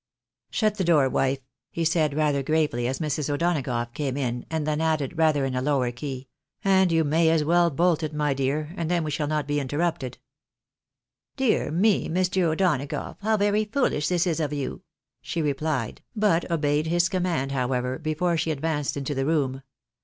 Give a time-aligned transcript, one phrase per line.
[0.49, 3.31] "Shut the door, wife," he said, rather gravely, as Mrs.
[3.31, 6.27] O'Dona gough came in, and then added, rather in a lower key,
[6.65, 9.59] "and you may as well bolt it, my dear, and then we shall not be
[9.59, 10.17] interrupted.""
[11.37, 12.45] Dear me, Mr.
[12.51, 14.81] O'Donagough, how very foolish this is of you!"
[15.21, 19.61] she replied, but obeyed his command however before she advanced into the room.